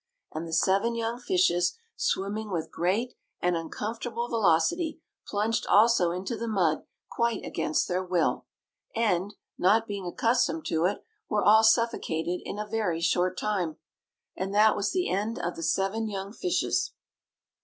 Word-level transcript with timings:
And 0.33 0.47
the 0.47 0.51
seven 0.53 0.95
young 0.95 1.19
fishes, 1.19 1.77
swimming 1.95 2.49
with 2.49 2.71
great 2.71 3.13
and 3.39 3.55
uncomfortable 3.55 4.27
velocity, 4.29 4.99
plunged 5.27 5.67
also 5.67 6.09
into 6.09 6.35
the 6.35 6.47
mud 6.47 6.85
quite 7.11 7.45
against 7.45 7.87
their 7.87 8.01
will, 8.03 8.47
and, 8.95 9.35
not 9.59 9.85
being 9.85 10.07
accustomed 10.07 10.65
to 10.65 10.85
it, 10.85 11.03
were 11.29 11.43
all 11.45 11.63
suffocated 11.63 12.41
in 12.43 12.57
a 12.57 12.65
very 12.65 12.99
short 12.99 13.37
period. 13.39 13.75
And 14.35 14.55
that 14.55 14.75
was 14.75 14.91
the 14.91 15.07
end 15.07 15.37
of 15.37 15.55
the 15.55 15.61
seven 15.61 16.09
young 16.09 16.33
fishes. 16.33 16.93